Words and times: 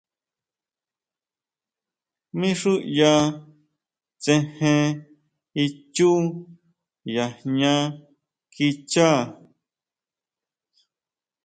Mí 2.39 2.49
xú 2.61 2.71
ʼya 2.93 3.13
tsejen 4.21 4.81
ichú 5.63 6.11
ya 7.13 7.25
jña 7.41 7.73
kichá. 8.53 9.09